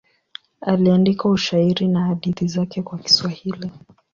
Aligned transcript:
Aliandika 0.61 1.29
ushairi 1.29 1.87
na 1.87 2.05
hadithi 2.05 2.47
zake 2.47 2.81
kwa 2.83 2.97
Kiswahili. 2.99 3.71